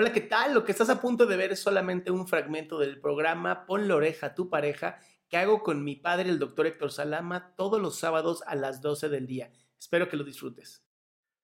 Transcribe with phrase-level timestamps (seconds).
[0.00, 0.54] Hola, ¿qué tal?
[0.54, 3.96] Lo que estás a punto de ver es solamente un fragmento del programa Pon la
[3.96, 4.98] oreja a tu pareja
[5.28, 9.10] que hago con mi padre, el doctor Héctor Salama, todos los sábados a las 12
[9.10, 9.52] del día.
[9.78, 10.82] Espero que lo disfrutes.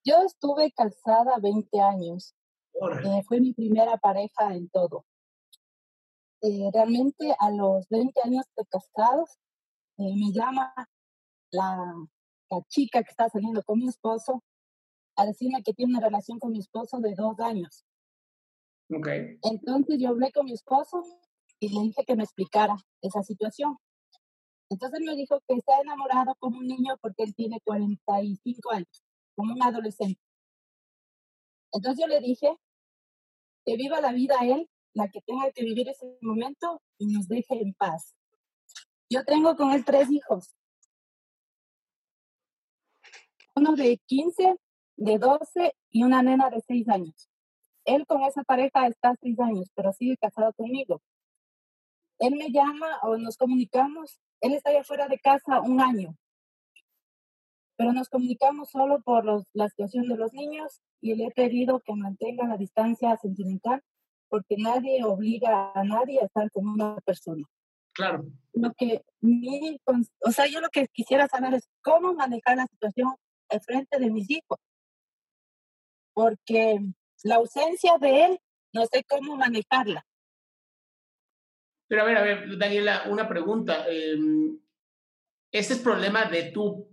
[0.05, 2.35] Yo estuve casada 20 años.
[2.73, 5.05] Eh, fue mi primera pareja en todo.
[6.41, 9.37] Eh, realmente a los 20 años de casados
[9.99, 10.73] eh, me llama
[11.51, 11.93] la,
[12.49, 14.43] la chica que está saliendo con mi esposo
[15.15, 17.85] a decirme que tiene una relación con mi esposo de dos años.
[18.91, 19.09] Ok.
[19.43, 21.03] Entonces yo hablé con mi esposo
[21.59, 23.77] y le dije que me explicara esa situación.
[24.69, 29.55] Entonces me dijo que está enamorado como un niño porque él tiene 45 años, como
[29.55, 30.21] un adolescente.
[31.73, 32.57] Entonces yo le dije
[33.65, 37.61] que viva la vida él, la que tenga que vivir ese momento y nos deje
[37.61, 38.15] en paz.
[39.11, 40.57] Yo tengo con él tres hijos.
[43.55, 44.57] Uno de 15,
[44.97, 47.31] de 12 y una nena de 6 años.
[47.87, 51.01] Él con esa pareja está seis años, pero sigue casado conmigo.
[52.19, 54.21] Él me llama o nos comunicamos.
[54.41, 56.17] Él está allá fuera de casa un año,
[57.77, 61.81] pero nos comunicamos solo por los, la situación de los niños y le he pedido
[61.81, 63.83] que mantenga la distancia sentimental
[64.29, 67.45] porque nadie obliga a nadie a estar con una persona.
[67.93, 68.25] Claro.
[68.53, 69.79] Lo que mi,
[70.21, 73.15] o sea, yo lo que quisiera saber es cómo manejar la situación
[73.49, 74.59] al frente de mis hijos.
[76.13, 76.81] Porque
[77.23, 78.41] la ausencia de él,
[78.73, 80.07] no sé cómo manejarla.
[81.89, 83.87] Pero a ver, a ver, Daniela, una pregunta.
[83.89, 84.17] Eh,
[85.53, 86.89] ¿Ese es problema de tú,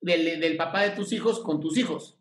[0.00, 2.18] del, del, papá de tus hijos con tus hijos?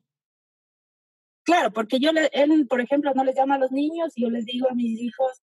[1.43, 4.29] Claro, porque yo, le, él, por ejemplo, no les llama a los niños y yo
[4.29, 5.41] les digo a mis hijos,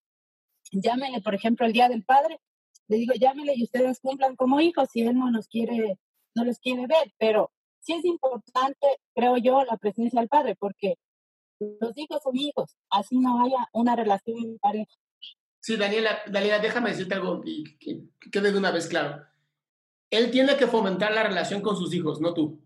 [0.71, 2.41] llámenle, por ejemplo, el Día del Padre,
[2.87, 5.99] le digo, llámenle y ustedes cumplan como hijos si él no los quiere,
[6.35, 10.97] no los quiere ver, pero sí es importante, creo yo, la presencia del padre, porque
[11.61, 14.93] los hijos son hijos, así no haya una relación pareja.
[15.61, 19.25] Sí, Daniela, Daniela, déjame decirte algo y que quede de una vez claro.
[20.11, 22.61] Él tiene que fomentar la relación con sus hijos, no tú.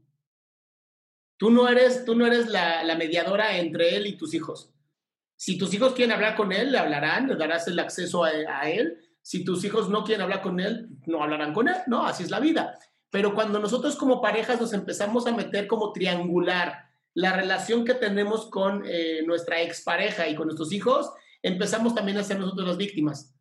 [1.37, 4.71] Tú no eres, tú no eres la, la mediadora entre él y tus hijos.
[5.35, 8.71] Si tus hijos quieren hablar con él, le hablarán, le darás el acceso a, a
[8.71, 8.99] él.
[9.23, 12.07] Si tus hijos no quieren hablar con él, no hablarán con él, ¿no?
[12.07, 12.79] Así es la vida.
[13.11, 18.49] Pero cuando nosotros como parejas nos empezamos a meter como triangular la relación que tenemos
[18.51, 21.11] con eh, nuestra expareja y con nuestros hijos,
[21.43, 23.35] empezamos también a ser nosotros las víctimas.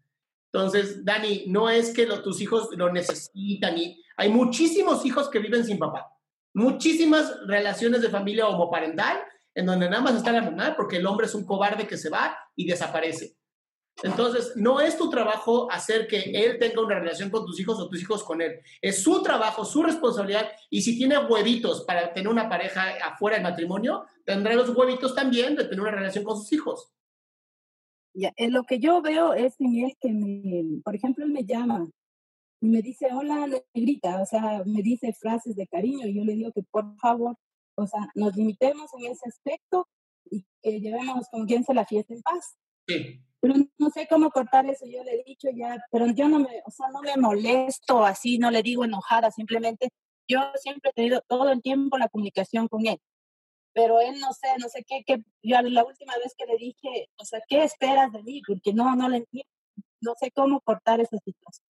[0.53, 5.39] Entonces, Dani, no es que lo, tus hijos lo necesitan y hay muchísimos hijos que
[5.39, 6.07] viven sin papá,
[6.53, 9.19] muchísimas relaciones de familia homoparental
[9.55, 12.09] en donde nada más está la mamá porque el hombre es un cobarde que se
[12.09, 13.37] va y desaparece.
[14.03, 17.87] Entonces, no es tu trabajo hacer que él tenga una relación con tus hijos o
[17.87, 18.59] tus hijos con él.
[18.81, 20.49] Es su trabajo, su responsabilidad.
[20.69, 25.55] Y si tiene huevitos para tener una pareja afuera del matrimonio, tendrá los huevitos también
[25.55, 26.91] de tener una relación con sus hijos.
[28.13, 31.87] Ya, eh, lo que yo veo es que, me, por ejemplo, él me llama
[32.59, 36.33] y me dice, hola, negrita, o sea, me dice frases de cariño y yo le
[36.33, 37.35] digo que por favor,
[37.75, 39.87] o sea, nos limitemos en ese aspecto
[40.29, 42.57] y que llevemos con quien se la fiesta en paz.
[42.87, 43.21] Sí.
[43.41, 46.61] Pero no sé cómo cortar eso, yo le he dicho ya, pero yo no me,
[46.63, 49.89] o sea, no me molesto así, no le digo enojada, simplemente
[50.27, 52.99] yo siempre he tenido todo el tiempo la comunicación con él.
[53.73, 57.09] Pero él no sé, no sé qué, qué, yo la última vez que le dije,
[57.17, 58.41] o sea, ¿qué esperas de mí?
[58.45, 59.49] Porque no, no le entiendo,
[60.01, 61.65] no sé cómo cortar esa situación.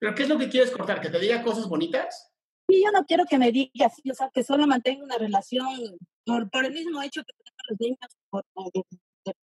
[0.00, 1.00] ¿Pero qué es lo que quieres cortar?
[1.00, 2.30] ¿Que te diga cosas bonitas?
[2.68, 6.50] Sí, yo no quiero que me digas, o sea, que solo mantenga una relación por,
[6.50, 7.98] por el mismo hecho que tenemos los niños
[8.28, 8.82] por, de,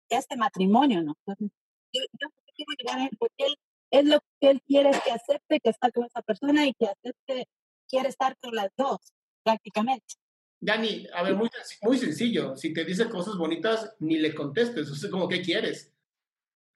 [0.09, 1.15] este matrimonio, ¿no?
[1.27, 1.51] Entonces,
[1.93, 3.57] yo, yo quiero llegar a él porque él
[3.91, 6.87] es lo que él quiere es que acepte que está con esa persona y que
[6.87, 7.49] acepte,
[7.89, 8.99] quiere estar con las dos,
[9.43, 10.15] prácticamente.
[10.61, 11.49] Dani, a ver, muy,
[11.83, 12.57] muy sencillo.
[12.57, 14.91] Si te dice cosas bonitas, ni le contestes.
[14.91, 15.95] O sea, como, ¿qué quieres?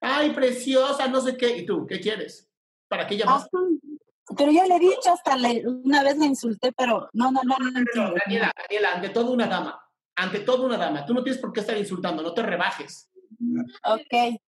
[0.00, 1.56] Ay, preciosa, no sé qué.
[1.58, 2.48] ¿Y tú, qué quieres?
[2.88, 3.48] ¿Para qué llamas?
[4.36, 7.56] pero yo le he dicho hasta le, una vez me insulté, pero no, no, no,
[7.58, 8.14] no entiendo.
[8.24, 9.81] Daniela, Daniela, ante todo una dama.
[10.16, 11.04] Ante todo una dama.
[11.06, 13.10] Tú no tienes por qué estar insultando, no te rebajes.
[13.84, 14.38] Ok.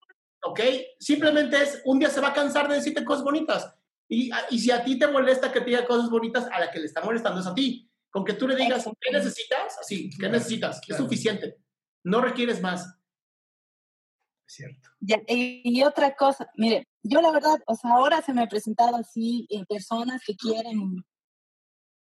[0.44, 0.60] ¿ok?
[0.98, 3.74] Simplemente es, un día se va a cansar de decirte cosas bonitas.
[4.08, 6.78] Y, y si a ti te molesta que te diga cosas bonitas, a la que
[6.78, 7.90] le está molestando es a ti.
[8.10, 9.78] Con que tú le digas, ¿qué necesitas?
[9.80, 10.80] Así, ¿qué necesitas?
[10.86, 11.56] Es suficiente.
[12.04, 12.96] No requieres más.
[14.46, 14.90] Cierto.
[15.00, 19.46] y, otra cosa, mire, yo la verdad, o sea, ahora se me han presentado así
[19.48, 21.02] eh, personas que quieren,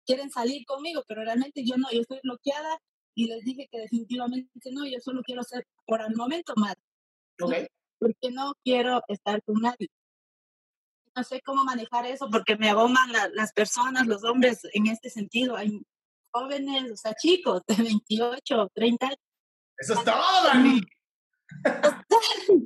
[0.06, 2.80] quieren salir conmigo, pero realmente yo no, yo estoy bloqueada
[3.16, 6.76] y les dije que definitivamente no, yo solo quiero ser por el momento más.
[7.40, 7.68] Okay
[8.02, 9.88] porque no quiero estar con nadie.
[11.16, 15.56] No sé cómo manejar eso porque me aboman las personas, los hombres en este sentido.
[15.56, 15.80] Hay
[16.32, 19.20] jóvenes, o sea, chicos de 28, 30 años.
[19.78, 20.82] Eso es todo, Dani.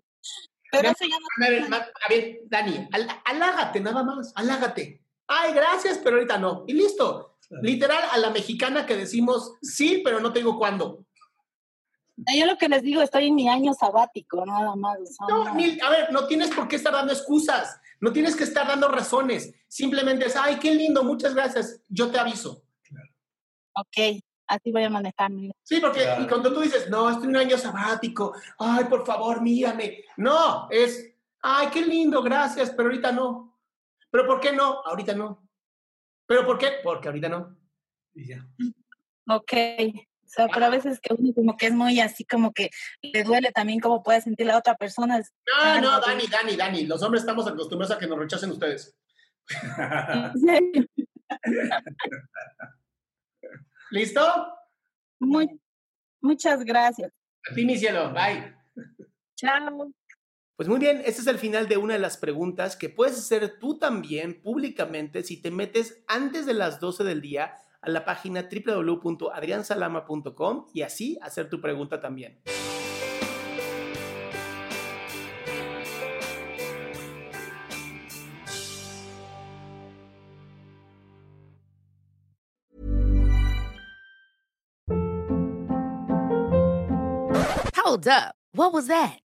[0.71, 1.27] Pero eso ya no.
[1.75, 2.87] A ver, Dani,
[3.25, 5.01] alágate nada más, alágate.
[5.27, 6.65] Ay, gracias, pero ahorita no.
[6.67, 7.34] Y listo.
[7.61, 11.05] Literal a la mexicana que decimos sí, pero no tengo cuándo.
[12.17, 14.97] Yo lo que les digo, estoy en mi año sabático, nada más.
[15.27, 18.87] no, a ver, no tienes por qué estar dando excusas, no tienes que estar dando
[18.87, 19.53] razones.
[19.67, 22.63] Simplemente es, ay, qué lindo, muchas gracias, yo te aviso.
[23.73, 25.51] Ok, así voy a manejarme.
[25.63, 30.05] Sí, porque cuando tú dices, no, estoy en un año sabático, ay, por favor, mírame.
[30.15, 33.59] No, es, ay, qué lindo, gracias, pero ahorita no.
[34.09, 34.81] ¿Pero por qué no?
[34.85, 35.44] Ahorita no.
[36.27, 36.73] ¿Pero por qué?
[36.83, 37.57] Porque ahorita no.
[38.13, 38.47] Y ya.
[39.27, 39.53] Ok
[40.35, 42.69] sea, pero a veces que uno como que es muy así como que
[43.01, 45.19] le duele también cómo puede sentir la otra persona.
[45.19, 48.97] No, no, Dani, Dani, Dani, los hombres estamos acostumbrados a que nos rechacen ustedes.
[53.91, 54.21] ¿Listo?
[55.19, 55.47] Muy,
[56.21, 57.11] muchas gracias.
[57.49, 58.11] A ti, mi cielo.
[58.11, 58.55] Bye.
[59.35, 59.91] Chao.
[60.55, 63.59] Pues muy bien, este es el final de una de las preguntas que puedes hacer
[63.59, 68.47] tú también públicamente si te metes antes de las 12 del día a la página
[68.49, 72.39] www.adriansalama.com y así hacer tu pregunta también.
[87.75, 88.35] Hold up.
[88.53, 89.24] What was that?